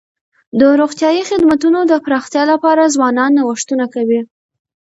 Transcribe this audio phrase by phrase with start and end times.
[0.59, 4.21] د روغتیايي خدمتونو د پراختیا لپاره ځوانان نوښتونه کوي.